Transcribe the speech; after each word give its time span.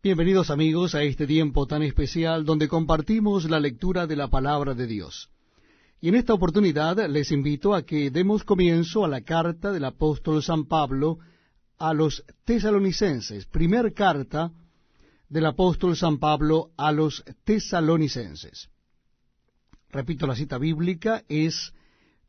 Bienvenidos 0.00 0.50
amigos 0.50 0.94
a 0.94 1.02
este 1.02 1.26
tiempo 1.26 1.66
tan 1.66 1.82
especial 1.82 2.44
donde 2.44 2.68
compartimos 2.68 3.50
la 3.50 3.58
lectura 3.58 4.06
de 4.06 4.14
la 4.14 4.28
palabra 4.28 4.72
de 4.72 4.86
Dios. 4.86 5.28
Y 6.00 6.08
en 6.08 6.14
esta 6.14 6.34
oportunidad 6.34 7.04
les 7.08 7.32
invito 7.32 7.74
a 7.74 7.82
que 7.82 8.12
demos 8.12 8.44
comienzo 8.44 9.04
a 9.04 9.08
la 9.08 9.22
carta 9.22 9.72
del 9.72 9.84
apóstol 9.84 10.40
San 10.40 10.66
Pablo 10.66 11.18
a 11.78 11.94
los 11.94 12.24
tesalonicenses, 12.44 13.46
primer 13.46 13.92
carta 13.92 14.52
del 15.28 15.46
apóstol 15.46 15.96
San 15.96 16.18
Pablo 16.18 16.70
a 16.76 16.92
los 16.92 17.24
tesalonicenses. 17.42 18.68
Repito 19.90 20.28
la 20.28 20.36
cita 20.36 20.58
bíblica, 20.58 21.24
es 21.28 21.74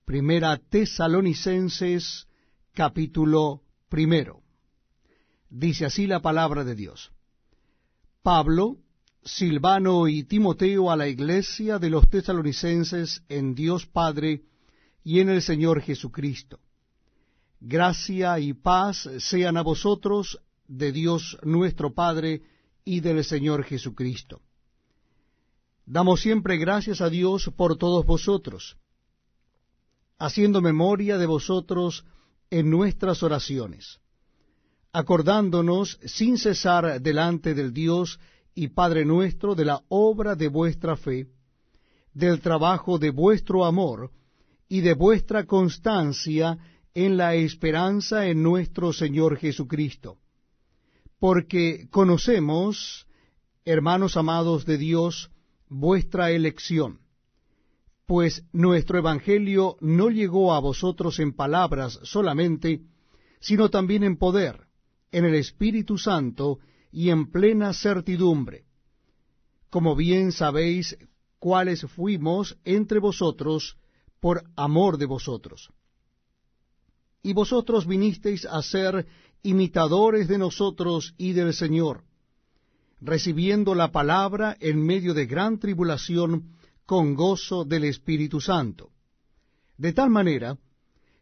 primera 0.06 0.58
tesalonicenses 0.58 2.28
capítulo 2.74 3.62
primero. 3.90 4.42
Dice 5.52 5.86
así 5.86 6.08
la 6.08 6.20
palabra 6.24 6.64
de 6.64 6.74
Dios. 6.74 7.12
Pablo, 8.22 8.78
Silvano 9.24 10.08
y 10.08 10.24
Timoteo 10.24 10.92
a 10.92 10.98
la 10.98 11.08
iglesia 11.08 11.80
de 11.80 11.90
los 11.90 12.10
tesalonicenses 12.10 13.24
en 13.30 13.56
Dios 13.56 13.86
Padre 13.86 14.44
y 15.04 15.22
en 15.22 15.30
el 15.30 15.42
Señor 15.42 15.82
Jesucristo. 15.82 16.60
Gracia 17.62 18.40
y 18.40 18.54
paz 18.54 19.10
sean 19.20 19.56
a 19.58 19.62
vosotros 19.62 20.40
de 20.68 20.92
Dios 20.92 21.38
nuestro 21.44 21.94
Padre 21.94 22.44
y 22.84 23.00
del 23.00 23.24
Señor 23.24 23.64
Jesucristo. 23.64 24.42
Damos 25.86 26.22
siempre 26.22 26.58
gracias 26.58 27.02
a 27.02 27.10
Dios 27.10 27.50
por 27.56 27.78
todos 27.78 28.06
vosotros, 28.06 28.78
haciendo 30.18 30.62
memoria 30.62 31.18
de 31.18 31.26
vosotros 31.26 32.06
en 32.50 32.70
nuestras 32.70 33.24
oraciones 33.24 34.00
acordándonos 34.92 36.00
sin 36.04 36.38
cesar 36.38 37.02
delante 37.02 37.54
del 37.54 37.74
Dios 37.74 38.20
y 38.56 38.70
Padre 38.70 39.06
nuestro 39.06 39.56
de 39.56 39.66
la 39.66 39.82
obra 39.88 40.36
de 40.36 40.48
vuestra 40.48 40.96
fe, 40.98 41.28
del 42.14 42.42
trabajo 42.42 42.98
de 42.98 43.12
vuestro 43.12 43.66
amor 43.66 44.12
y 44.68 44.82
de 44.82 44.94
vuestra 44.94 45.46
constancia 45.46 46.58
en 46.94 47.18
la 47.18 47.36
esperanza 47.36 48.28
en 48.28 48.42
nuestro 48.44 48.92
Señor 48.92 49.38
Jesucristo. 49.38 50.18
Porque 51.20 51.88
conocemos, 51.92 53.08
hermanos 53.66 54.18
amados 54.18 54.66
de 54.66 54.78
Dios, 54.78 55.32
vuestra 55.68 56.32
elección, 56.32 57.00
pues 58.08 58.44
nuestro 58.52 58.98
Evangelio 58.98 59.78
no 59.82 60.10
llegó 60.10 60.54
a 60.54 60.60
vosotros 60.60 61.20
en 61.20 61.34
palabras 61.34 62.00
solamente, 62.04 62.82
sino 63.40 63.70
también 63.70 64.04
en 64.04 64.18
poder, 64.18 64.69
en 65.12 65.26
el 65.26 65.36
Espíritu 65.36 65.98
Santo 65.98 66.60
y 66.92 67.10
en 67.10 67.32
plena 67.32 67.74
certidumbre, 67.74 68.66
como 69.70 69.96
bien 69.96 70.32
sabéis 70.32 70.98
cuáles 71.38 71.82
fuimos 71.86 72.58
entre 72.66 73.00
vosotros 73.00 73.78
por 74.20 74.44
amor 74.56 74.98
de 74.98 75.06
vosotros. 75.06 75.72
Y 77.22 77.34
vosotros 77.34 77.86
vinisteis 77.86 78.46
a 78.46 78.62
ser 78.62 79.08
imitadores 79.44 80.28
de 80.28 80.38
nosotros 80.38 81.14
y 81.18 81.34
del 81.34 81.54
Señor, 81.54 82.04
recibiendo 83.02 83.76
la 83.76 83.92
palabra 83.92 84.58
en 84.60 84.84
medio 84.84 85.14
de 85.14 85.26
gran 85.26 85.60
tribulación 85.60 86.56
con 86.86 87.16
gozo 87.16 87.66
del 87.66 87.86
Espíritu 87.86 88.42
Santo. 88.42 88.92
De 89.78 89.94
tal 89.94 90.10
manera 90.10 90.58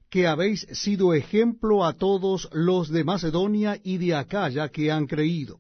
que 0.09 0.27
habéis 0.27 0.61
sido 0.71 1.13
ejemplo 1.13 1.85
a 1.85 1.93
todos 1.93 2.49
los 2.53 2.89
de 2.89 3.03
Macedonia 3.03 3.79
y 3.83 3.97
de 3.97 4.15
Acaya 4.15 4.69
que 4.69 4.91
han 4.91 5.05
creído. 5.05 5.59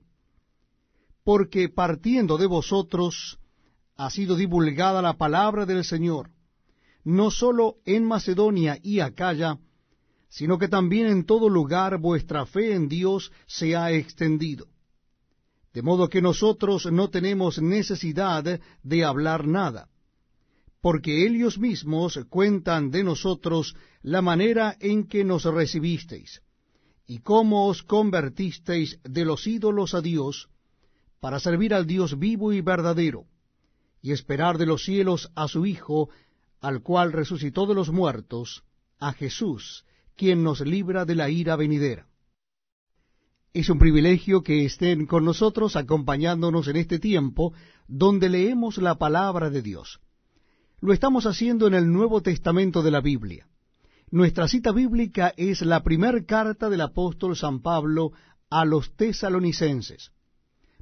Porque 1.23 1.67
partiendo 1.69 2.37
de 2.37 2.45
vosotros 2.45 3.37
ha 3.97 4.09
sido 4.09 4.35
divulgada 4.35 5.01
la 5.01 5.13
palabra 5.13 5.65
del 5.65 5.83
Señor, 5.83 6.29
no 7.03 7.31
sólo 7.31 7.75
en 7.85 8.05
Macedonia 8.05 8.79
y 8.81 8.99
Acaya, 8.99 9.57
sino 10.29 10.57
que 10.57 10.67
también 10.67 11.07
en 11.07 11.25
todo 11.25 11.49
lugar 11.49 11.97
vuestra 11.97 12.45
fe 12.45 12.73
en 12.73 12.87
Dios 12.87 13.31
se 13.47 13.75
ha 13.75 13.91
extendido. 13.91 14.67
De 15.73 15.81
modo 15.81 16.07
que 16.09 16.21
nosotros 16.21 16.91
no 16.91 17.09
tenemos 17.09 17.61
necesidad 17.61 18.59
de 18.83 19.03
hablar 19.03 19.45
nada 19.45 19.89
porque 20.81 21.25
ellos 21.25 21.57
mismos 21.57 22.19
cuentan 22.29 22.91
de 22.91 23.03
nosotros 23.03 23.75
la 24.01 24.21
manera 24.21 24.75
en 24.79 25.07
que 25.07 25.23
nos 25.23 25.43
recibisteis, 25.45 26.41
y 27.05 27.19
cómo 27.19 27.67
os 27.67 27.83
convertisteis 27.83 28.99
de 29.03 29.25
los 29.25 29.47
ídolos 29.47 29.93
a 29.93 30.01
Dios, 30.01 30.49
para 31.19 31.39
servir 31.39 31.73
al 31.73 31.87
Dios 31.87 32.19
vivo 32.19 32.53
y 32.53 32.61
verdadero, 32.61 33.25
y 34.01 34.11
esperar 34.11 34.57
de 34.57 34.65
los 34.65 34.83
cielos 34.83 35.31
a 35.35 35.47
su 35.47 35.65
Hijo, 35.65 36.09
al 36.61 36.81
cual 36.81 37.11
resucitó 37.11 37.65
de 37.65 37.73
los 37.73 37.89
muertos, 37.89 38.63
a 38.99 39.13
Jesús, 39.13 39.85
quien 40.15 40.43
nos 40.43 40.61
libra 40.61 41.05
de 41.05 41.15
la 41.15 41.29
ira 41.29 41.55
venidera. 41.55 42.07
Es 43.53 43.69
un 43.69 43.79
privilegio 43.79 44.43
que 44.43 44.65
estén 44.65 45.05
con 45.07 45.25
nosotros 45.25 45.75
acompañándonos 45.75 46.67
en 46.67 46.75
este 46.75 46.99
tiempo 46.99 47.53
donde 47.87 48.29
leemos 48.29 48.77
la 48.77 48.95
palabra 48.95 49.49
de 49.49 49.61
Dios. 49.61 49.99
Lo 50.79 50.93
estamos 50.93 51.25
haciendo 51.25 51.65
en 51.65 51.73
el 51.73 51.91
Nuevo 51.91 52.21
Testamento 52.21 52.83
de 52.83 52.91
la 52.91 53.01
Biblia. 53.01 53.47
Nuestra 54.11 54.47
cita 54.47 54.71
bíblica 54.71 55.33
es 55.35 55.61
la 55.61 55.81
primera 55.81 56.23
carta 56.23 56.69
del 56.69 56.81
apóstol 56.81 57.35
San 57.35 57.61
Pablo 57.61 58.11
a 58.51 58.63
los 58.63 58.95
tesalonicenses. 58.95 60.11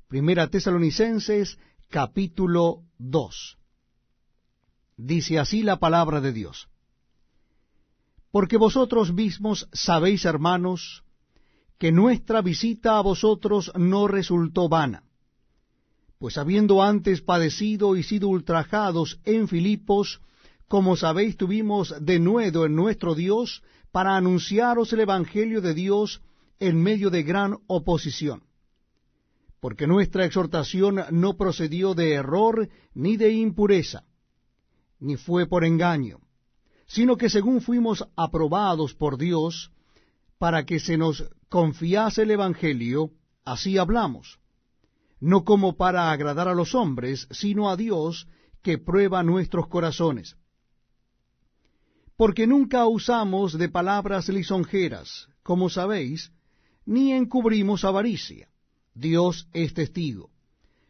Primera 0.09 0.49
tesalonicenses 0.49 1.57
capítulo 1.89 2.83
2. 2.97 3.57
Dice 4.97 5.39
así 5.39 5.63
la 5.63 5.77
palabra 5.77 6.19
de 6.19 6.33
Dios. 6.33 6.67
Porque 8.31 8.57
vosotros 8.57 9.13
mismos 9.13 9.69
sabéis, 9.71 10.25
hermanos, 10.25 11.05
que 11.77 11.93
nuestra 11.93 12.41
visita 12.41 12.97
a 12.97 13.01
vosotros 13.01 13.71
no 13.75 14.09
resultó 14.09 14.67
vana 14.67 15.04
pues 16.19 16.37
habiendo 16.37 16.81
antes 16.81 17.21
padecido 17.21 17.95
y 17.95 18.03
sido 18.03 18.29
ultrajados 18.29 19.19
en 19.25 19.47
Filipos, 19.47 20.21
como 20.67 20.95
sabéis 20.95 21.37
tuvimos 21.37 21.93
de 21.99 22.19
nuevo 22.19 22.65
en 22.65 22.75
nuestro 22.75 23.15
Dios 23.15 23.63
para 23.91 24.15
anunciaros 24.15 24.91
el 24.93 25.01
Evangelio 25.01 25.61
de 25.61 25.73
Dios 25.73 26.21
en 26.59 26.81
medio 26.81 27.09
de 27.09 27.23
gran 27.23 27.57
oposición. 27.67 28.43
Porque 29.59 29.87
nuestra 29.87 30.25
exhortación 30.25 31.01
no 31.11 31.37
procedió 31.37 31.93
de 31.93 32.13
error 32.13 32.69
ni 32.93 33.17
de 33.17 33.31
impureza, 33.31 34.03
ni 34.99 35.17
fue 35.17 35.47
por 35.47 35.65
engaño, 35.65 36.19
sino 36.87 37.17
que 37.17 37.29
según 37.29 37.61
fuimos 37.61 38.05
aprobados 38.15 38.93
por 38.93 39.17
Dios, 39.17 39.71
para 40.37 40.65
que 40.65 40.79
se 40.79 40.97
nos 40.97 41.25
confiase 41.49 42.23
el 42.23 42.31
Evangelio, 42.31 43.11
así 43.43 43.77
hablamos 43.77 44.39
no 45.25 45.43
como 45.43 45.75
para 45.75 46.11
agradar 46.11 46.47
a 46.47 46.53
los 46.53 46.75
hombres, 46.75 47.27
sino 47.31 47.71
a 47.71 47.75
Dios 47.75 48.27
que 48.61 48.77
prueba 48.77 49.23
nuestros 49.23 49.67
corazones. 49.67 50.35
Porque 52.15 52.45
nunca 52.45 52.85
usamos 52.85 53.57
de 53.57 53.67
palabras 53.67 54.29
lisonjeras, 54.29 55.27
como 55.41 55.71
sabéis, 55.71 56.31
ni 56.85 57.11
encubrimos 57.11 57.85
avaricia. 57.85 58.49
Dios 58.93 59.47
es 59.51 59.73
testigo. 59.73 60.29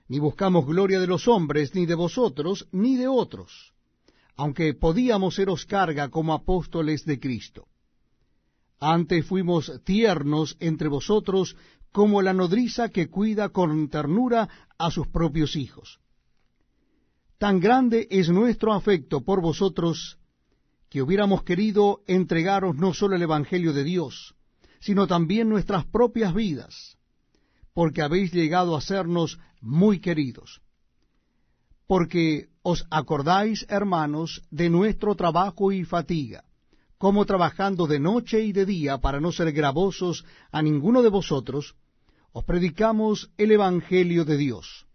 Ni 0.10 0.20
buscamos 0.20 0.66
gloria 0.66 1.00
de 1.00 1.08
los 1.08 1.30
hombres, 1.30 1.74
ni 1.74 1.86
de 1.86 1.96
vosotros, 1.96 2.68
ni 2.74 2.98
de 2.98 3.08
otros, 3.08 3.74
aunque 4.36 4.74
podíamos 4.74 5.36
seros 5.36 5.66
carga 5.66 6.10
como 6.10 6.34
apóstoles 6.34 7.06
de 7.06 7.22
Cristo. 7.22 7.68
Antes 8.80 9.26
fuimos 9.26 9.72
tiernos 9.86 10.58
entre 10.60 10.90
vosotros 10.90 11.56
como 11.96 12.22
la 12.22 12.34
nodriza 12.34 12.90
que 12.90 13.08
cuida 13.08 13.48
con 13.48 13.88
ternura 13.88 14.50
a 14.78 14.92
sus 14.92 15.08
propios 15.08 15.56
hijos. 15.56 16.02
Tan 17.38 17.62
grande 17.62 18.10
es 18.12 18.28
nuestro 18.28 18.74
afecto 18.74 19.22
por 19.22 19.40
vosotros 19.40 20.20
que 20.90 21.02
hubiéramos 21.02 21.44
querido 21.44 22.02
entregaros 22.06 22.76
no 22.76 22.94
solo 22.94 23.16
el 23.16 23.22
Evangelio 23.22 23.72
de 23.72 23.86
Dios, 23.86 24.36
sino 24.82 25.08
también 25.08 25.48
nuestras 25.48 25.86
propias 25.86 26.34
vidas, 26.34 26.98
porque 27.74 28.02
habéis 28.02 28.34
llegado 28.34 28.76
a 28.76 28.82
sernos 28.82 29.40
muy 29.62 30.00
queridos. 30.02 30.62
Porque 31.88 32.50
os 32.62 32.86
acordáis, 32.92 33.66
hermanos, 33.70 34.42
de 34.52 34.70
nuestro 34.70 35.16
trabajo 35.16 35.72
y 35.72 35.86
fatiga, 35.86 36.44
como 36.98 37.26
trabajando 37.26 37.88
de 37.88 38.02
noche 38.02 38.44
y 38.44 38.52
de 38.52 38.66
día 38.66 38.98
para 38.98 39.22
no 39.22 39.32
ser 39.32 39.54
gravosos 39.54 40.26
a 40.52 40.62
ninguno 40.62 41.02
de 41.02 41.10
vosotros, 41.10 41.78
os 42.38 42.44
predicamos 42.44 43.32
el 43.38 43.50
Evangelio 43.52 44.26
de 44.26 44.36
Dios. 44.36 44.86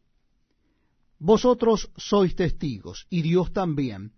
Vosotros 1.18 1.90
sois 1.96 2.36
testigos, 2.36 3.06
y 3.08 3.22
Dios 3.22 3.50
también, 3.54 4.12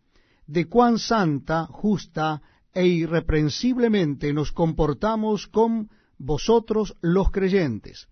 de 0.48 0.68
cuán 0.68 0.98
santa, 0.98 1.66
justa 1.66 2.42
e 2.74 2.84
irreprensiblemente 2.86 4.32
nos 4.32 4.50
comportamos 4.50 5.46
con 5.46 5.88
vosotros 6.18 6.96
los 7.00 7.30
creyentes, 7.30 8.08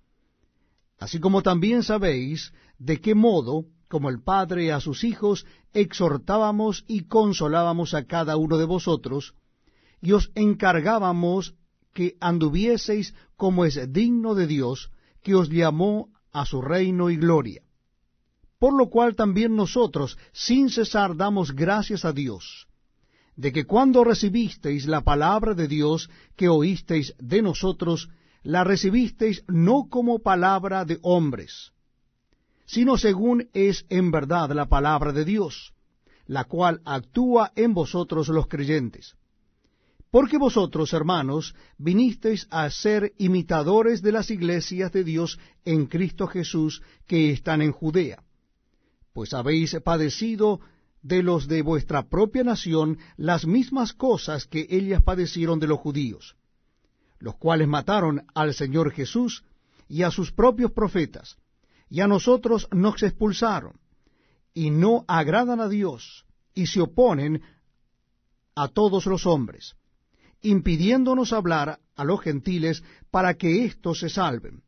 así 1.00 1.18
como 1.18 1.42
también 1.42 1.82
sabéis 1.82 2.52
de 2.78 3.00
qué 3.00 3.16
modo, 3.16 3.64
como 3.88 4.10
el 4.10 4.22
Padre 4.22 4.70
a 4.70 4.78
sus 4.78 5.02
hijos, 5.02 5.44
exhortábamos 5.72 6.84
y 6.86 7.06
consolábamos 7.06 7.94
a 7.94 8.04
cada 8.04 8.36
uno 8.36 8.58
de 8.58 8.64
vosotros, 8.64 9.34
y 10.00 10.12
os 10.12 10.30
encargábamos 10.36 11.56
que 11.92 12.16
anduvieseis 12.20 13.12
como 13.34 13.64
es 13.64 13.92
digno 13.92 14.36
de 14.36 14.46
Dios, 14.46 14.92
que 15.22 15.34
os 15.34 15.48
llamó 15.48 16.08
a 16.32 16.46
su 16.46 16.60
reino 16.62 17.10
y 17.10 17.16
gloria. 17.16 17.62
Por 18.58 18.76
lo 18.76 18.90
cual 18.90 19.16
también 19.16 19.56
nosotros, 19.56 20.18
sin 20.32 20.68
cesar, 20.68 21.16
damos 21.16 21.52
gracias 21.54 22.04
a 22.04 22.12
Dios, 22.12 22.68
de 23.36 23.52
que 23.52 23.64
cuando 23.64 24.04
recibisteis 24.04 24.86
la 24.86 25.00
palabra 25.00 25.54
de 25.54 25.66
Dios 25.66 26.10
que 26.36 26.48
oísteis 26.48 27.14
de 27.18 27.40
nosotros, 27.42 28.10
la 28.42 28.64
recibisteis 28.64 29.44
no 29.48 29.88
como 29.88 30.18
palabra 30.18 30.84
de 30.84 30.98
hombres, 31.02 31.72
sino 32.66 32.96
según 32.96 33.48
es 33.52 33.84
en 33.88 34.10
verdad 34.10 34.50
la 34.52 34.66
palabra 34.66 35.12
de 35.12 35.24
Dios, 35.24 35.72
la 36.26 36.44
cual 36.44 36.80
actúa 36.84 37.52
en 37.56 37.74
vosotros 37.74 38.28
los 38.28 38.46
creyentes. 38.46 39.16
Porque 40.10 40.38
vosotros, 40.38 40.92
hermanos, 40.92 41.54
vinisteis 41.78 42.48
a 42.50 42.68
ser 42.70 43.12
imitadores 43.18 44.02
de 44.02 44.10
las 44.10 44.30
iglesias 44.30 44.90
de 44.90 45.04
Dios 45.04 45.38
en 45.64 45.86
Cristo 45.86 46.26
Jesús 46.26 46.82
que 47.06 47.30
están 47.30 47.62
en 47.62 47.70
Judea, 47.70 48.22
pues 49.12 49.32
habéis 49.32 49.76
padecido 49.84 50.60
de 51.02 51.22
los 51.22 51.46
de 51.46 51.62
vuestra 51.62 52.08
propia 52.08 52.42
nación 52.42 52.98
las 53.16 53.46
mismas 53.46 53.92
cosas 53.92 54.46
que 54.46 54.66
ellas 54.68 55.02
padecieron 55.02 55.60
de 55.60 55.68
los 55.68 55.78
judíos, 55.78 56.36
los 57.20 57.36
cuales 57.36 57.68
mataron 57.68 58.26
al 58.34 58.52
Señor 58.52 58.90
Jesús 58.90 59.44
y 59.88 60.02
a 60.02 60.10
sus 60.10 60.32
propios 60.32 60.72
profetas, 60.72 61.36
y 61.88 62.00
a 62.00 62.08
nosotros 62.08 62.68
nos 62.72 63.00
expulsaron, 63.02 63.78
y 64.54 64.70
no 64.70 65.04
agradan 65.06 65.60
a 65.60 65.68
Dios, 65.68 66.24
y 66.52 66.66
se 66.66 66.80
oponen 66.80 67.42
a 68.56 68.68
todos 68.68 69.06
los 69.06 69.26
hombres, 69.26 69.76
impidiéndonos 70.42 71.32
hablar 71.32 71.80
a 71.96 72.04
los 72.04 72.20
gentiles 72.20 72.82
para 73.10 73.34
que 73.34 73.64
éstos 73.64 74.00
se 74.00 74.08
salven. 74.08 74.62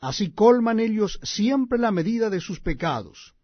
Así 0.00 0.30
colman 0.30 0.80
ellos 0.80 1.18
siempre 1.22 1.78
la 1.78 1.90
medida 1.90 2.30
de 2.30 2.40
sus 2.40 2.60
pecados 2.60 3.36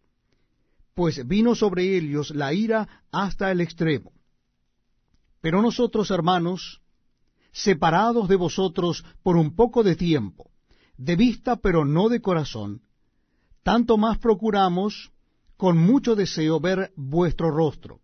pues 0.93 1.27
vino 1.27 1.55
sobre 1.55 1.97
ellos 1.97 2.31
la 2.31 2.53
ira 2.53 3.03
hasta 3.11 3.51
el 3.51 3.61
extremo. 3.61 4.11
Pero 5.41 5.61
nosotros, 5.61 6.11
hermanos, 6.11 6.81
separados 7.51 8.27
de 8.27 8.35
vosotros 8.35 9.03
por 9.23 9.35
un 9.35 9.55
poco 9.55 9.83
de 9.83 9.95
tiempo, 9.95 10.51
de 10.97 11.15
vista 11.15 11.57
pero 11.57 11.85
no 11.85 12.09
de 12.09 12.21
corazón, 12.21 12.81
tanto 13.63 13.97
más 13.97 14.17
procuramos 14.19 15.11
con 15.57 15.77
mucho 15.77 16.15
deseo 16.15 16.59
ver 16.59 16.91
vuestro 16.95 17.51
rostro, 17.51 18.01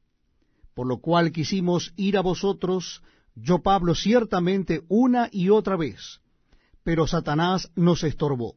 por 0.74 0.88
lo 0.88 1.00
cual 1.00 1.32
quisimos 1.32 1.94
ir 1.96 2.18
a 2.18 2.22
vosotros, 2.22 3.04
yo 3.42 3.60
Pablo 3.60 3.96
ciertamente 3.96 4.84
una 4.88 5.30
y 5.32 5.50
otra 5.50 5.76
vez, 5.76 6.22
pero 6.84 7.08
Satanás 7.08 7.72
nos 7.76 8.04
estorbó, 8.04 8.56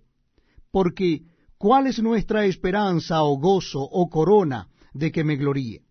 porque 0.70 1.22
¿Cuál 1.62 1.86
es 1.86 2.02
nuestra 2.02 2.44
esperanza 2.44 3.22
o 3.22 3.38
gozo 3.38 3.82
o 3.82 4.10
corona 4.10 4.66
de 4.92 5.12
que 5.12 5.22
me 5.22 5.36
gloríe? 5.36 5.82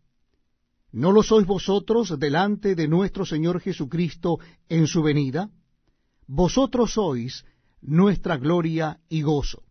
¿No 0.92 1.14
lo 1.14 1.24
sois 1.24 1.48
vosotros 1.48 2.20
delante 2.20 2.76
de 2.76 2.90
nuestro 2.90 3.26
Señor 3.26 3.62
Jesucristo 3.62 4.40
en 4.68 4.86
su 4.86 5.02
venida? 5.02 5.50
Vosotros 6.28 6.96
sois 6.96 7.46
nuestra 7.80 8.36
gloria 8.36 9.00
y 9.08 9.22
gozo. 9.22 9.64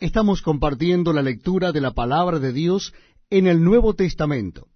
Estamos 0.00 0.42
compartiendo 0.42 1.12
la 1.12 1.22
lectura 1.22 1.70
de 1.70 1.80
la 1.80 1.92
palabra 1.92 2.40
de 2.40 2.52
Dios 2.52 2.92
en 3.30 3.46
el 3.46 3.62
Nuevo 3.62 3.94
Testamento, 3.94 4.66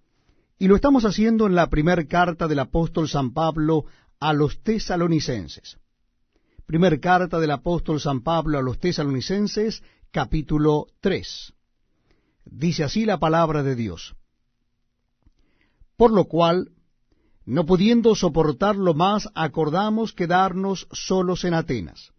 y 0.63 0.67
lo 0.69 0.77
estamos 0.77 1.03
haciendo 1.03 1.45
en 1.45 1.55
la 1.55 1.69
primera 1.69 2.05
carta 2.05 2.47
del 2.47 2.59
apóstol 2.59 3.09
San 3.09 3.33
Pablo 3.33 3.83
a 4.21 4.31
los 4.31 4.63
tesalonicenses. 4.63 5.77
Primer 6.65 7.01
carta 7.01 7.37
del 7.41 7.51
apóstol 7.51 7.99
San 7.99 8.21
Pablo 8.21 8.57
a 8.57 8.61
los 8.61 8.79
tesalonicenses, 8.79 9.83
capítulo 10.09 10.87
3. 11.01 11.53
Dice 12.45 12.85
así 12.85 13.03
la 13.03 13.19
palabra 13.19 13.61
de 13.61 13.75
Dios. 13.75 14.15
Por 15.97 16.13
lo 16.13 16.29
cual, 16.29 16.71
no 17.43 17.65
pudiendo 17.65 18.15
soportarlo 18.15 18.93
más, 18.93 19.27
acordamos 19.35 20.13
quedarnos 20.13 20.87
solos 20.93 21.43
en 21.43 21.55
Atenas. 21.55 22.13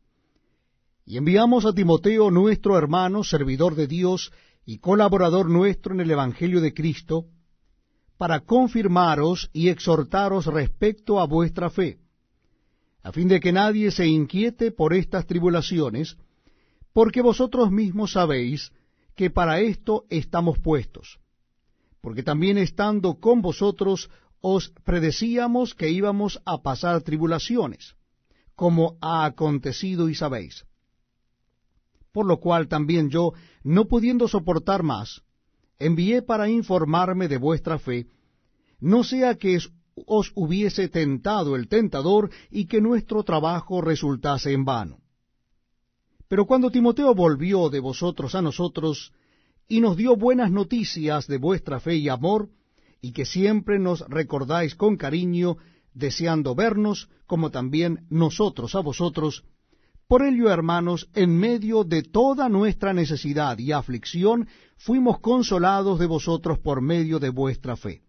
Y 1.06 1.16
enviamos 1.16 1.64
a 1.64 1.72
Timoteo, 1.72 2.30
nuestro 2.30 2.76
hermano, 2.76 3.24
servidor 3.24 3.74
de 3.74 3.86
Dios 3.86 4.32
y 4.66 4.80
colaborador 4.80 5.48
nuestro 5.48 5.94
en 5.94 6.00
el 6.02 6.10
Evangelio 6.10 6.60
de 6.60 6.74
Cristo, 6.74 7.30
para 8.16 8.40
confirmaros 8.40 9.50
y 9.52 9.68
exhortaros 9.68 10.46
respecto 10.46 11.20
a 11.20 11.26
vuestra 11.26 11.70
fe 11.70 11.98
a 13.04 13.12
fin 13.12 13.28
de 13.28 13.38
que 13.38 13.52
nadie 13.52 13.90
se 13.90 14.06
inquiete 14.06 14.70
por 14.70 14.94
estas 14.94 15.26
tribulaciones, 15.26 16.16
porque 16.94 17.20
vosotros 17.20 17.70
mismos 17.70 18.12
sabéis 18.12 18.72
que 19.14 19.28
para 19.28 19.60
esto 19.60 20.06
estamos 20.08 20.58
puestos. 20.58 21.20
Porque 22.00 22.22
también 22.22 22.56
estando 22.56 23.16
con 23.20 23.42
vosotros 23.42 24.08
os 24.40 24.72
predecíamos 24.84 25.74
que 25.74 25.90
íbamos 25.90 26.40
a 26.46 26.62
pasar 26.62 27.02
tribulaciones, 27.02 27.94
como 28.54 28.96
ha 29.02 29.26
acontecido 29.26 30.08
y 30.08 30.14
sabéis. 30.14 30.64
Por 32.10 32.24
lo 32.24 32.38
cual 32.38 32.68
también 32.68 33.10
yo, 33.10 33.34
no 33.64 33.84
pudiendo 33.84 34.28
soportar 34.28 34.82
más, 34.82 35.20
envié 35.78 36.22
para 36.22 36.48
informarme 36.48 37.28
de 37.28 37.38
vuestra 37.38 37.78
fe, 37.78 38.06
no 38.80 39.04
sea 39.04 39.36
que 39.36 39.58
os 40.06 40.32
hubiese 40.34 40.88
tentado 40.88 41.56
el 41.56 41.68
tentador 41.68 42.30
y 42.50 42.66
que 42.66 42.80
nuestro 42.80 43.22
trabajo 43.22 43.80
resultase 43.80 44.52
en 44.52 44.64
vano. 44.64 44.98
Pero 46.28 46.46
cuando 46.46 46.70
Timoteo 46.70 47.14
volvió 47.14 47.68
de 47.70 47.80
vosotros 47.80 48.34
a 48.34 48.42
nosotros, 48.42 49.12
y 49.68 49.80
nos 49.80 49.96
dio 49.96 50.16
buenas 50.16 50.50
noticias 50.50 51.26
de 51.26 51.38
vuestra 51.38 51.80
fe 51.80 51.96
y 51.96 52.08
amor, 52.08 52.50
y 53.00 53.12
que 53.12 53.24
siempre 53.24 53.78
nos 53.78 54.00
recordáis 54.08 54.74
con 54.74 54.96
cariño, 54.96 55.56
deseando 55.92 56.54
vernos, 56.54 57.08
como 57.26 57.50
también 57.50 58.06
nosotros 58.10 58.74
a 58.74 58.80
vosotros, 58.80 59.44
por 60.08 60.22
ello, 60.22 60.50
hermanos, 60.50 61.08
en 61.14 61.36
medio 61.36 61.84
de 61.84 62.02
toda 62.02 62.48
nuestra 62.48 62.92
necesidad 62.92 63.58
y 63.58 63.72
aflicción, 63.72 64.48
fuimos 64.76 65.20
consolados 65.20 65.98
de 65.98 66.06
vosotros 66.06 66.58
por 66.58 66.80
medio 66.80 67.18
de 67.18 67.30
vuestra 67.30 67.76
fe 67.76 68.02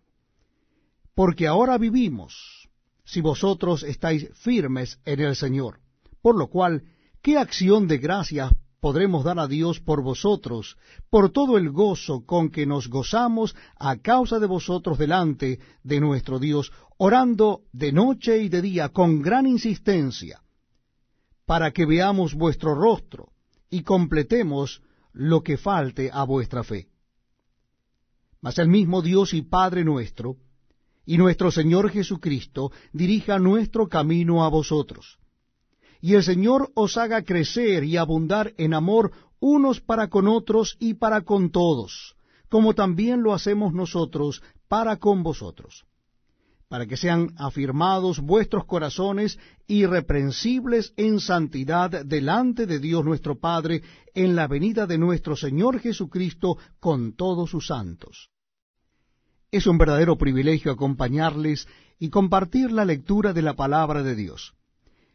porque 1.16 1.48
ahora 1.48 1.78
vivimos, 1.78 2.70
si 3.06 3.22
vosotros 3.22 3.84
estáis 3.84 4.30
firmes 4.34 5.00
en 5.06 5.22
el 5.22 5.36
Señor. 5.36 5.80
Por 6.22 6.36
lo 6.36 6.48
cual, 6.48 6.84
¿qué 7.22 7.38
acción 7.38 7.88
de 7.88 7.98
gracias 7.98 8.52
podremos 8.82 9.24
dar 9.24 9.40
a 9.40 9.48
Dios 9.48 9.80
por 9.80 10.04
vosotros, 10.04 10.78
por 11.10 11.32
todo 11.32 11.58
el 11.58 11.72
gozo 11.72 12.26
con 12.26 12.50
que 12.50 12.68
nos 12.68 12.90
gozamos 12.90 13.56
a 13.78 13.96
causa 13.98 14.40
de 14.40 14.46
vosotros 14.46 14.98
delante 14.98 15.60
de 15.84 16.00
nuestro 16.00 16.38
Dios, 16.38 16.72
orando 16.98 17.62
de 17.72 17.92
noche 17.94 18.44
y 18.44 18.50
de 18.50 18.62
día 18.62 18.90
con 18.90 19.22
gran 19.22 19.48
insistencia, 19.48 20.42
para 21.46 21.72
que 21.72 21.86
veamos 21.86 22.34
vuestro 22.34 22.76
rostro 22.76 23.30
y 23.70 23.84
completemos 23.84 24.82
lo 25.14 25.42
que 25.42 25.58
falte 25.58 26.10
a 26.12 26.24
vuestra 26.24 26.64
fe? 26.64 26.88
Mas 28.42 28.58
el 28.60 28.68
mismo 28.68 29.02
Dios 29.02 29.34
y 29.34 29.42
Padre 29.42 29.84
nuestro, 29.84 30.38
y 31.06 31.18
nuestro 31.18 31.52
Señor 31.52 31.90
Jesucristo 31.90 32.72
dirija 32.92 33.40
nuestro 33.40 33.88
camino 33.88 34.44
a 34.44 34.50
vosotros. 34.50 35.20
Y 36.02 36.14
el 36.14 36.24
Señor 36.24 36.72
os 36.76 36.98
haga 36.98 37.24
crecer 37.24 37.84
y 37.84 37.98
abundar 37.98 38.54
en 38.58 38.74
amor 38.74 39.12
unos 39.40 39.82
para 39.82 40.10
con 40.10 40.28
otros 40.28 40.78
y 40.80 40.96
para 40.96 41.22
con 41.22 41.52
todos, 41.52 42.16
como 42.50 42.74
también 42.74 43.22
lo 43.22 43.34
hacemos 43.34 43.74
nosotros 43.74 44.42
para 44.68 44.98
con 44.98 45.24
vosotros, 45.24 45.86
para 46.68 46.88
que 46.88 46.98
sean 46.98 47.34
afirmados 47.38 48.20
vuestros 48.20 48.66
corazones 48.66 49.40
irreprensibles 49.68 50.94
en 50.98 51.20
santidad 51.20 52.06
delante 52.06 52.66
de 52.66 52.80
Dios 52.80 53.06
nuestro 53.06 53.40
Padre 53.40 53.84
en 54.14 54.36
la 54.36 54.48
venida 54.48 54.88
de 54.88 54.98
nuestro 54.98 55.36
Señor 55.36 55.80
Jesucristo 55.80 56.58
con 56.80 57.16
todos 57.16 57.52
sus 57.52 57.68
santos. 57.68 58.30
Es 59.52 59.68
un 59.68 59.78
verdadero 59.78 60.18
privilegio 60.18 60.72
acompañarles 60.72 61.68
y 62.00 62.10
compartir 62.10 62.72
la 62.72 62.84
lectura 62.84 63.32
de 63.32 63.42
la 63.42 63.54
palabra 63.54 64.04
de 64.04 64.16
Dios. 64.16 64.54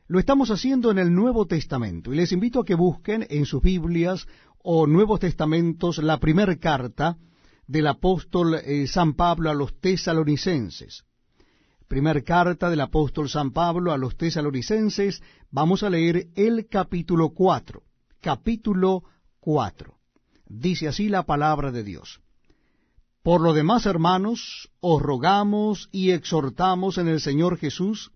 Lo 0.07 0.19
estamos 0.19 0.51
haciendo 0.51 0.91
en 0.91 0.99
el 0.99 1.15
Nuevo 1.15 1.47
Testamento 1.47 2.13
y 2.13 2.17
les 2.17 2.33
invito 2.33 2.61
a 2.61 2.65
que 2.65 2.75
busquen 2.75 3.27
en 3.29 3.45
sus 3.45 3.63
Biblias 3.63 4.27
o 4.59 4.87
Nuevos 4.87 5.21
Testamentos 5.21 5.99
la 5.99 6.19
primera 6.19 6.57
carta 6.57 7.17
del 7.67 7.87
apóstol 7.87 8.57
eh, 8.57 8.87
San 8.87 9.15
Pablo 9.15 9.51
a 9.51 9.55
los 9.55 9.79
tesalonicenses. 9.79 11.05
Primer 11.91 12.23
carta 12.23 12.71
del 12.71 12.83
apóstol 12.83 13.29
San 13.29 13.51
Pablo 13.51 13.91
a 13.91 13.99
los 13.99 14.17
tesalonicenses, 14.17 15.21
vamos 15.51 15.83
a 15.83 15.91
leer 15.91 16.29
el 16.37 16.69
capítulo 16.69 17.31
4, 17.31 17.83
capítulo 18.21 19.03
4. 19.41 19.99
Dice 20.47 20.87
así 20.87 21.09
la 21.09 21.25
palabra 21.25 21.73
de 21.73 21.83
Dios. 21.83 22.21
Por 23.25 23.41
lo 23.41 23.55
demás, 23.55 23.87
hermanos, 23.87 24.71
os 24.79 25.03
rogamos 25.03 25.89
y 25.91 26.13
exhortamos 26.13 26.97
en 26.97 27.09
el 27.09 27.21
Señor 27.21 27.59
Jesús, 27.59 28.13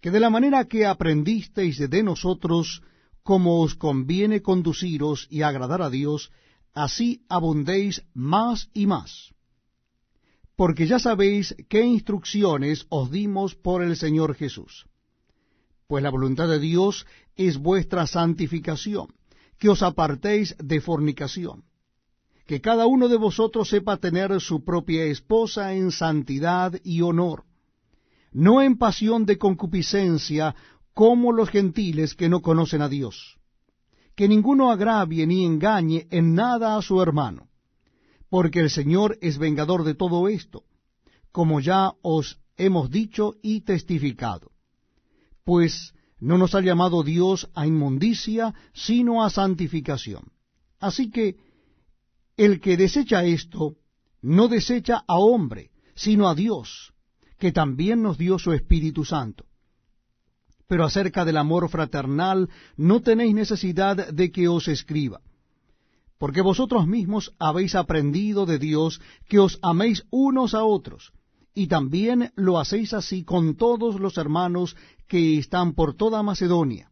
que 0.00 0.10
de 0.10 0.18
la 0.18 0.28
manera 0.28 0.64
que 0.64 0.84
aprendisteis 0.84 1.78
de 1.78 2.02
nosotros, 2.02 2.82
como 3.22 3.60
os 3.60 3.76
conviene 3.76 4.42
conduciros 4.42 5.28
y 5.30 5.42
agradar 5.42 5.82
a 5.82 5.90
Dios, 5.90 6.32
así 6.74 7.22
abundéis 7.28 8.02
más 8.12 8.70
y 8.74 8.88
más. 8.88 9.36
Porque 10.58 10.88
ya 10.88 10.98
sabéis 10.98 11.54
qué 11.70 11.82
instrucciones 11.82 12.86
os 12.88 13.12
dimos 13.12 13.54
por 13.54 13.78
el 13.82 13.94
Señor 13.96 14.34
Jesús. 14.34 14.86
Pues 15.86 16.02
la 16.02 16.10
voluntad 16.10 16.48
de 16.48 16.58
Dios 16.58 17.06
es 17.36 17.58
vuestra 17.58 18.08
santificación, 18.08 19.06
que 19.58 19.68
os 19.68 19.82
apartéis 19.82 20.56
de 20.58 20.80
fornicación 20.80 21.62
que 22.48 22.62
cada 22.62 22.86
uno 22.86 23.08
de 23.08 23.18
vosotros 23.18 23.68
sepa 23.68 23.98
tener 23.98 24.40
su 24.40 24.64
propia 24.64 25.04
esposa 25.04 25.74
en 25.74 25.92
santidad 25.92 26.72
y 26.82 27.02
honor, 27.02 27.44
no 28.32 28.62
en 28.62 28.78
pasión 28.78 29.26
de 29.26 29.36
concupiscencia 29.36 30.56
como 30.94 31.30
los 31.32 31.50
gentiles 31.50 32.14
que 32.14 32.30
no 32.30 32.40
conocen 32.40 32.80
a 32.80 32.88
Dios. 32.88 33.36
Que 34.16 34.28
ninguno 34.28 34.70
agravie 34.70 35.26
ni 35.26 35.44
engañe 35.44 36.06
en 36.10 36.34
nada 36.34 36.78
a 36.78 36.80
su 36.80 37.02
hermano, 37.02 37.47
porque 38.30 38.60
el 38.60 38.70
Señor 38.70 39.18
es 39.20 39.38
vengador 39.38 39.84
de 39.84 39.94
todo 39.94 40.28
esto, 40.28 40.64
como 41.32 41.60
ya 41.60 41.92
os 42.02 42.40
hemos 42.56 42.90
dicho 42.90 43.36
y 43.42 43.62
testificado. 43.62 44.50
Pues 45.44 45.94
no 46.20 46.36
nos 46.36 46.54
ha 46.54 46.60
llamado 46.60 47.02
Dios 47.02 47.48
a 47.54 47.66
inmundicia, 47.66 48.54
sino 48.74 49.24
a 49.24 49.30
santificación. 49.30 50.32
Así 50.80 51.10
que, 51.10 51.36
el 52.36 52.60
que 52.60 52.76
desecha 52.76 53.24
esto, 53.24 53.76
no 54.20 54.48
desecha 54.48 55.04
a 55.06 55.18
hombre, 55.18 55.70
sino 55.94 56.28
a 56.28 56.34
Dios, 56.34 56.92
que 57.38 57.52
también 57.52 58.02
nos 58.02 58.18
dio 58.18 58.38
su 58.38 58.52
Espíritu 58.52 59.04
Santo. 59.04 59.46
Pero 60.66 60.84
acerca 60.84 61.24
del 61.24 61.36
amor 61.36 61.68
fraternal 61.70 62.50
no 62.76 63.00
tenéis 63.00 63.34
necesidad 63.34 64.08
de 64.12 64.30
que 64.30 64.48
os 64.48 64.68
escriba, 64.68 65.20
porque 66.18 66.42
vosotros 66.42 66.86
mismos 66.86 67.34
habéis 67.38 67.74
aprendido 67.74 68.44
de 68.44 68.58
Dios 68.58 69.00
que 69.28 69.38
os 69.38 69.58
améis 69.62 70.04
unos 70.10 70.54
a 70.54 70.64
otros, 70.64 71.12
y 71.54 71.68
también 71.68 72.32
lo 72.36 72.58
hacéis 72.58 72.92
así 72.92 73.24
con 73.24 73.56
todos 73.56 73.98
los 74.00 74.18
hermanos 74.18 74.76
que 75.06 75.38
están 75.38 75.74
por 75.74 75.94
toda 75.94 76.22
Macedonia. 76.22 76.90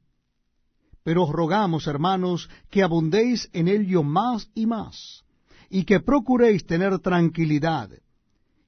Pero 1.04 1.24
os 1.24 1.30
rogamos, 1.30 1.86
hermanos, 1.86 2.48
que 2.70 2.82
abundéis 2.82 3.48
en 3.52 3.68
ello 3.68 4.02
más 4.02 4.50
y 4.54 4.66
más 4.66 5.24
y 5.70 5.84
que 5.84 6.00
procuréis 6.00 6.66
tener 6.66 6.98
tranquilidad 7.00 7.90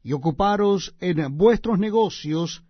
y 0.03 0.13
ocuparos 0.13 0.95
en 1.01 1.37
vuestros 1.37 1.79
negocios 1.79 2.63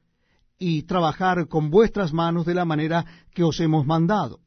y 0.58 0.82
trabajar 0.82 1.48
con 1.48 1.70
vuestras 1.70 2.12
manos 2.12 2.46
de 2.46 2.54
la 2.54 2.64
manera 2.64 3.04
que 3.32 3.44
os 3.44 3.60
hemos 3.60 3.86
mandado, 3.86 4.40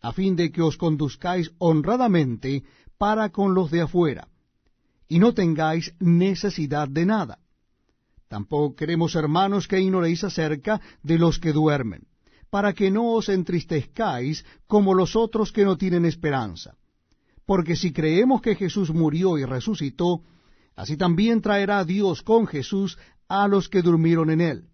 a 0.00 0.12
fin 0.12 0.36
de 0.36 0.50
que 0.50 0.62
os 0.62 0.76
conduzcáis 0.76 1.52
honradamente 1.58 2.64
para 3.02 3.30
con 3.30 3.52
los 3.52 3.72
de 3.72 3.80
afuera, 3.80 4.28
y 5.08 5.18
no 5.18 5.34
tengáis 5.34 5.92
necesidad 5.98 6.86
de 6.86 7.04
nada. 7.04 7.40
Tampoco 8.28 8.76
queremos, 8.76 9.16
hermanos, 9.16 9.66
que 9.66 9.80
ignoréis 9.80 10.22
acerca 10.22 10.80
de 11.02 11.18
los 11.18 11.40
que 11.40 11.52
duermen, 11.52 12.06
para 12.48 12.72
que 12.72 12.92
no 12.92 13.04
os 13.12 13.28
entristezcáis 13.28 14.44
como 14.68 14.94
los 14.94 15.16
otros 15.16 15.50
que 15.50 15.64
no 15.64 15.76
tienen 15.76 16.04
esperanza 16.04 16.76
porque 17.46 17.76
si 17.76 17.92
creemos 17.92 18.40
que 18.40 18.54
Jesús 18.54 18.90
murió 18.90 19.36
y 19.36 19.44
resucitó, 19.44 20.22
así 20.76 20.96
también 20.96 21.40
traerá 21.40 21.84
Dios 21.84 22.22
con 22.22 22.46
Jesús 22.46 22.98
a 23.28 23.48
los 23.48 23.68
que 23.68 23.82
durmieron 23.82 24.30
en 24.30 24.40
él. 24.40 24.68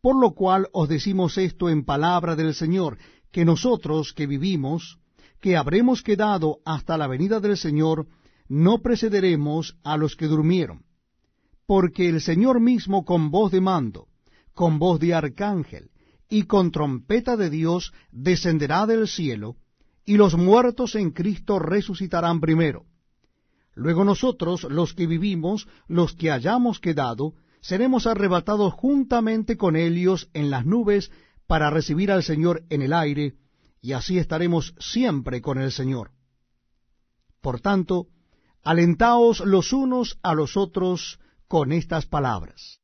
Por 0.00 0.18
lo 0.20 0.34
cual 0.34 0.68
os 0.72 0.88
decimos 0.88 1.36
esto 1.36 1.68
en 1.68 1.84
palabra 1.84 2.36
del 2.36 2.54
Señor, 2.54 2.98
que 3.32 3.44
nosotros 3.44 4.12
que 4.12 4.28
vivimos, 4.28 4.99
que 5.40 5.56
habremos 5.56 6.02
quedado 6.02 6.58
hasta 6.64 6.96
la 6.96 7.06
venida 7.06 7.40
del 7.40 7.56
Señor, 7.56 8.06
no 8.48 8.78
precederemos 8.78 9.76
a 9.82 9.96
los 9.96 10.16
que 10.16 10.26
durmieron. 10.26 10.84
Porque 11.66 12.08
el 12.08 12.20
Señor 12.20 12.60
mismo 12.60 13.04
con 13.04 13.30
voz 13.30 13.52
de 13.52 13.60
mando, 13.60 14.08
con 14.54 14.78
voz 14.78 15.00
de 15.00 15.14
arcángel, 15.14 15.90
y 16.28 16.44
con 16.44 16.70
trompeta 16.70 17.36
de 17.36 17.50
Dios 17.50 17.92
descenderá 18.10 18.86
del 18.86 19.08
cielo, 19.08 19.56
y 20.04 20.16
los 20.16 20.34
muertos 20.36 20.94
en 20.94 21.10
Cristo 21.10 21.58
resucitarán 21.58 22.40
primero. 22.40 22.84
Luego 23.74 24.04
nosotros, 24.04 24.64
los 24.64 24.94
que 24.94 25.06
vivimos, 25.06 25.68
los 25.86 26.14
que 26.14 26.30
hayamos 26.30 26.80
quedado, 26.80 27.34
seremos 27.60 28.06
arrebatados 28.06 28.72
juntamente 28.72 29.56
con 29.56 29.76
ellos 29.76 30.28
en 30.34 30.50
las 30.50 30.66
nubes 30.66 31.10
para 31.46 31.70
recibir 31.70 32.10
al 32.10 32.22
Señor 32.22 32.64
en 32.70 32.82
el 32.82 32.92
aire, 32.92 33.34
y 33.80 33.92
así 33.92 34.18
estaremos 34.18 34.74
siempre 34.78 35.40
con 35.40 35.58
el 35.58 35.72
Señor. 35.72 36.10
Por 37.40 37.60
tanto, 37.60 38.08
alentaos 38.62 39.40
los 39.40 39.72
unos 39.72 40.18
a 40.22 40.34
los 40.34 40.56
otros 40.56 41.18
con 41.48 41.72
estas 41.72 42.06
palabras. 42.06 42.80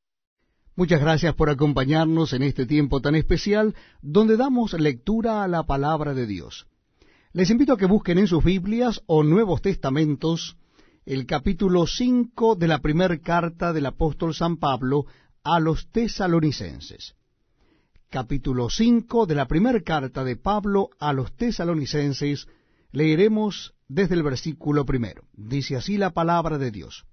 Muchas 0.75 1.01
gracias 1.01 1.35
por 1.35 1.49
acompañarnos 1.49 2.35
en 2.35 2.43
este 2.43 2.67
tiempo 2.67 3.01
tan 3.01 3.15
especial 3.15 3.75
donde 4.03 4.37
damos 4.37 4.75
lectura 4.75 5.43
a 5.43 5.49
la 5.49 5.65
palabra 5.65 6.13
de 6.13 6.27
Dios. 6.27 6.67
Les 7.33 7.51
invito 7.51 7.73
a 7.73 7.79
que 7.79 7.87
busquen 7.87 8.19
en 8.19 8.27
sus 8.27 8.45
Biblias 8.45 9.03
o 9.07 9.23
Nuevos 9.23 9.63
Testamentos 9.63 10.57
el 11.07 11.25
capítulo 11.25 11.87
5 11.87 12.57
de 12.57 12.69
la 12.69 12.81
primera 12.81 13.17
carta 13.19 13.73
del 13.73 13.87
apóstol 13.87 14.35
San 14.35 14.57
Pablo 14.59 15.07
a 15.43 15.61
los 15.61 15.91
tesalonicenses. 15.93 17.16
Capítulo 18.11 18.71
5 18.71 19.27
de 19.27 19.35
la 19.35 19.47
primera 19.47 19.81
carta 19.81 20.25
de 20.25 20.37
Pablo 20.37 20.91
a 20.99 21.13
los 21.13 21.37
tesalonicenses, 21.37 22.47
leeremos 22.93 23.75
desde 23.89 24.15
el 24.15 24.23
versículo 24.23 24.85
primero. 24.85 25.25
Dice 25.33 25.77
así 25.77 25.99
la 25.99 26.11
palabra 26.11 26.59
de 26.59 26.71
Dios. 26.71 27.05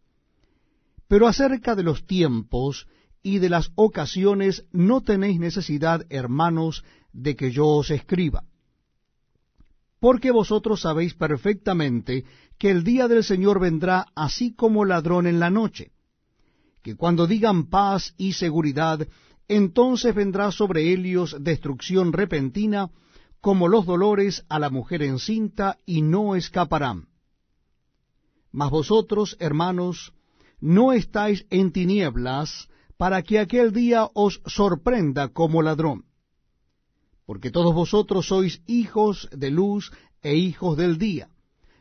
Pero 1.08 1.28
acerca 1.28 1.76
de 1.76 1.84
los 1.84 2.06
tiempos 2.06 2.88
y 3.22 3.40
de 3.40 3.50
las 3.50 3.72
ocasiones 3.76 4.66
no 4.72 5.02
tenéis 5.02 5.40
necesidad, 5.40 6.06
hermanos, 6.10 6.84
de 7.12 7.36
que 7.36 7.52
yo 7.52 7.68
os 7.68 7.90
escriba 7.90 8.44
porque 10.04 10.32
vosotros 10.32 10.82
sabéis 10.82 11.14
perfectamente 11.14 12.26
que 12.58 12.70
el 12.72 12.84
día 12.84 13.08
del 13.08 13.24
Señor 13.24 13.62
vendrá 13.62 14.08
así 14.16 14.54
como 14.54 14.84
ladrón 14.84 15.28
en 15.28 15.40
la 15.40 15.50
noche, 15.50 15.94
que 16.82 16.98
cuando 16.98 17.26
digan 17.26 17.70
paz 17.70 18.14
y 18.18 18.34
seguridad, 18.34 19.08
entonces 19.48 20.16
vendrá 20.16 20.52
sobre 20.52 20.92
ellos 20.92 21.36
destrucción 21.40 22.14
repentina, 22.14 22.90
como 23.42 23.68
los 23.68 23.86
dolores 23.86 24.46
a 24.50 24.60
la 24.60 24.70
mujer 24.70 25.04
encinta, 25.04 25.78
y 25.86 26.02
no 26.02 26.36
escaparán. 26.36 27.08
Mas 28.52 28.70
vosotros, 28.70 29.36
hermanos, 29.40 30.14
no 30.60 30.94
estáis 30.94 31.46
en 31.50 31.72
tinieblas, 31.72 32.70
para 32.98 33.22
que 33.22 33.40
aquel 33.40 33.74
día 33.74 34.08
os 34.14 34.42
sorprenda 34.46 35.30
como 35.30 35.62
ladrón 35.62 36.06
porque 37.26 37.52
todos 37.52 37.74
vosotros 37.74 38.28
sois 38.28 38.62
hijos 38.68 39.30
de 39.32 39.50
luz 39.50 39.92
e 40.22 40.36
hijos 40.36 40.78
del 40.78 40.98
día. 40.98 41.30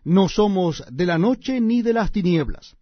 No 0.05 0.29
somos 0.29 0.83
de 0.91 1.07
la 1.07 1.19
noche 1.19 1.61
ni 1.61 1.83
de 1.83 1.93
las 1.93 2.13
tinieblas. 2.13 2.77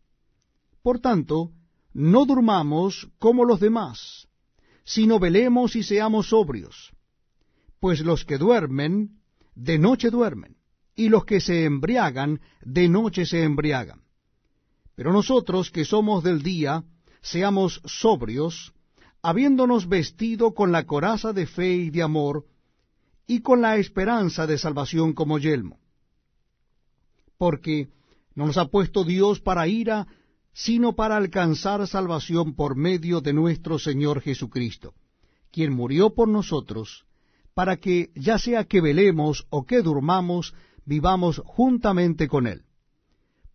Por 0.82 1.00
tanto, 1.00 1.52
no 1.92 2.24
durmamos 2.24 3.08
como 3.18 3.44
los 3.44 3.60
demás, 3.60 4.28
sino 4.84 5.18
velemos 5.18 5.76
y 5.76 5.82
seamos 5.82 6.28
sobrios. 6.28 6.92
Pues 7.80 8.00
los 8.00 8.24
que 8.24 8.38
duermen, 8.38 9.20
de 9.54 9.78
noche 9.78 10.10
duermen, 10.10 10.56
y 10.94 11.08
los 11.08 11.24
que 11.24 11.40
se 11.40 11.64
embriagan, 11.64 12.40
de 12.62 12.88
noche 12.88 13.24
se 13.26 13.42
embriagan. 13.42 14.02
Pero 14.94 15.12
nosotros 15.12 15.70
que 15.70 15.84
somos 15.84 16.22
del 16.22 16.42
día, 16.42 16.84
seamos 17.22 17.80
sobrios, 17.84 18.72
habiéndonos 19.22 19.88
vestido 19.88 20.52
con 20.54 20.72
la 20.72 20.84
coraza 20.84 21.32
de 21.32 21.46
fe 21.46 21.72
y 21.72 21.90
de 21.90 22.02
amor, 22.02 22.46
y 23.26 23.40
con 23.40 23.60
la 23.60 23.76
esperanza 23.76 24.46
de 24.46 24.58
salvación 24.58 25.12
como 25.12 25.38
yelmo. 25.38 25.78
Porque 27.38 27.88
no 28.34 28.46
nos 28.46 28.58
ha 28.58 28.66
puesto 28.66 29.04
Dios 29.04 29.40
para 29.40 29.68
ira, 29.68 30.06
sino 30.52 30.94
para 30.94 31.16
alcanzar 31.16 31.86
salvación 31.86 32.54
por 32.54 32.76
medio 32.76 33.20
de 33.20 33.32
nuestro 33.32 33.78
Señor 33.78 34.20
Jesucristo, 34.20 34.94
quien 35.50 35.72
murió 35.72 36.14
por 36.14 36.28
nosotros, 36.28 37.04
para 37.54 37.76
que, 37.76 38.10
ya 38.14 38.38
sea 38.38 38.64
que 38.64 38.80
velemos 38.80 39.46
o 39.50 39.64
que 39.64 39.82
durmamos, 39.82 40.54
vivamos 40.84 41.42
juntamente 41.44 42.28
con 42.28 42.46
Él. 42.46 42.64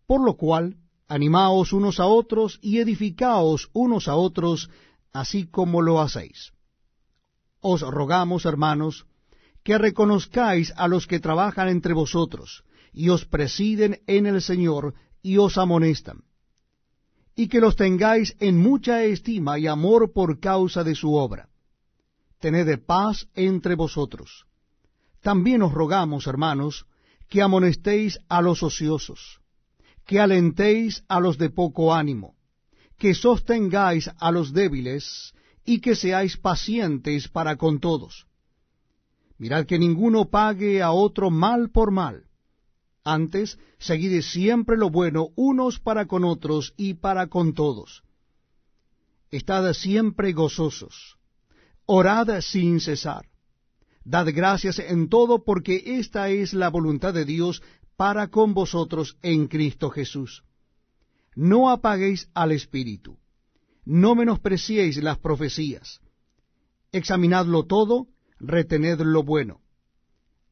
Por 0.06 0.24
lo 0.24 0.36
cual, 0.36 0.76
animaos 1.08 1.72
unos 1.72 2.00
a 2.00 2.06
otros 2.06 2.58
y 2.62 2.78
edificaos 2.78 3.68
unos 3.72 4.08
a 4.08 4.16
otros, 4.16 4.70
así 5.12 5.46
como 5.46 5.82
lo 5.82 6.00
hacéis. 6.00 6.52
Os 7.60 7.80
rogamos, 7.80 8.44
hermanos, 8.44 9.06
que 9.64 9.78
reconozcáis 9.78 10.72
a 10.76 10.86
los 10.86 11.06
que 11.06 11.18
trabajan 11.18 11.68
entre 11.68 11.92
vosotros, 11.92 12.64
y 12.92 13.08
os 13.08 13.24
presiden 13.24 14.00
en 14.06 14.26
el 14.26 14.40
Señor, 14.40 14.94
y 15.22 15.38
os 15.38 15.58
amonestan, 15.58 16.22
y 17.36 17.48
que 17.48 17.60
los 17.60 17.76
tengáis 17.76 18.34
en 18.40 18.56
mucha 18.58 19.04
estima 19.04 19.58
y 19.58 19.66
amor 19.66 20.12
por 20.12 20.40
causa 20.40 20.82
de 20.82 20.94
su 20.94 21.14
obra. 21.14 21.48
Tened 22.40 22.80
paz 22.84 23.28
entre 23.34 23.74
vosotros. 23.74 24.46
También 25.20 25.62
os 25.62 25.72
rogamos, 25.72 26.26
hermanos, 26.26 26.86
que 27.28 27.42
amonestéis 27.42 28.18
a 28.28 28.40
los 28.40 28.62
ociosos, 28.62 29.40
que 30.06 30.18
alentéis 30.18 31.04
a 31.08 31.20
los 31.20 31.36
de 31.36 31.50
poco 31.50 31.94
ánimo, 31.94 32.36
que 32.98 33.14
sostengáis 33.14 34.10
a 34.18 34.30
los 34.30 34.52
débiles, 34.52 35.34
y 35.66 35.80
que 35.80 35.96
seáis 35.96 36.36
pacientes 36.36 37.28
para 37.28 37.56
con 37.56 37.80
todos. 37.80 38.26
Mirad 39.36 39.66
que 39.66 39.78
ninguno 39.78 40.30
pague 40.30 40.80
a 40.80 40.92
otro 40.92 41.30
mal 41.30 41.70
por 41.70 41.90
mal. 41.90 42.25
Antes, 43.06 43.56
seguid 43.78 44.20
siempre 44.22 44.76
lo 44.76 44.90
bueno 44.90 45.28
unos 45.36 45.78
para 45.78 46.06
con 46.06 46.24
otros 46.24 46.74
y 46.76 46.94
para 46.94 47.28
con 47.28 47.54
todos. 47.54 48.02
Estad 49.30 49.72
siempre 49.74 50.32
gozosos. 50.32 51.16
Orad 51.84 52.40
sin 52.40 52.80
cesar. 52.80 53.26
Dad 54.04 54.26
gracias 54.34 54.80
en 54.80 55.08
todo 55.08 55.44
porque 55.44 56.00
esta 56.00 56.30
es 56.30 56.52
la 56.52 56.68
voluntad 56.68 57.14
de 57.14 57.24
Dios 57.24 57.62
para 57.96 58.26
con 58.26 58.54
vosotros 58.54 59.16
en 59.22 59.46
Cristo 59.46 59.88
Jesús. 59.88 60.42
No 61.36 61.70
apaguéis 61.70 62.28
al 62.34 62.50
Espíritu. 62.50 63.20
No 63.84 64.16
menospreciéis 64.16 64.96
las 64.96 65.18
profecías. 65.18 66.00
Examinadlo 66.90 67.66
todo, 67.66 68.08
retened 68.40 68.98
lo 69.02 69.22
bueno. 69.22 69.60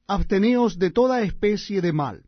Absteneos 0.06 0.78
de 0.78 0.92
toda 0.92 1.22
especie 1.22 1.80
de 1.80 1.92
mal. 1.92 2.24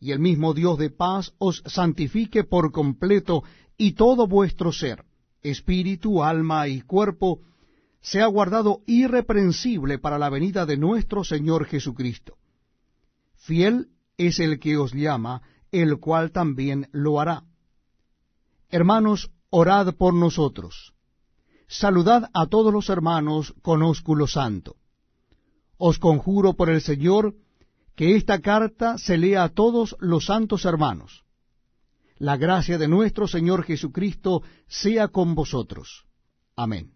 Y 0.00 0.12
el 0.12 0.20
mismo 0.20 0.54
Dios 0.54 0.78
de 0.78 0.90
paz 0.90 1.32
os 1.38 1.62
santifique 1.66 2.44
por 2.44 2.72
completo 2.72 3.42
y 3.76 3.92
todo 3.92 4.26
vuestro 4.26 4.72
ser, 4.72 5.04
espíritu, 5.42 6.22
alma 6.22 6.68
y 6.68 6.82
cuerpo, 6.82 7.40
sea 8.00 8.26
guardado 8.26 8.82
irreprensible 8.86 9.98
para 9.98 10.18
la 10.18 10.30
venida 10.30 10.66
de 10.66 10.76
nuestro 10.76 11.24
Señor 11.24 11.64
Jesucristo. 11.66 12.36
Fiel 13.34 13.88
es 14.16 14.38
el 14.38 14.60
que 14.60 14.76
os 14.76 14.92
llama, 14.92 15.42
el 15.72 15.98
cual 15.98 16.30
también 16.30 16.88
lo 16.92 17.20
hará. 17.20 17.44
Hermanos, 18.70 19.30
orad 19.50 19.94
por 19.94 20.14
nosotros 20.14 20.94
Saludad 21.68 22.30
a 22.32 22.46
todos 22.46 22.72
los 22.72 22.88
hermanos 22.88 23.54
con 23.60 23.82
ósculo 23.82 24.26
santo. 24.26 24.76
Os 25.76 25.98
conjuro 25.98 26.54
por 26.54 26.70
el 26.70 26.80
Señor 26.80 27.34
que 27.98 28.14
esta 28.14 28.38
carta 28.38 28.96
se 28.96 29.18
lea 29.18 29.42
a 29.42 29.48
todos 29.48 29.96
los 29.98 30.26
santos 30.26 30.64
hermanos. 30.64 31.24
La 32.18 32.36
gracia 32.36 32.78
de 32.78 32.86
nuestro 32.86 33.26
Señor 33.26 33.64
Jesucristo 33.64 34.44
sea 34.68 35.08
con 35.08 35.34
vosotros. 35.34 36.06
Amén. 36.54 36.92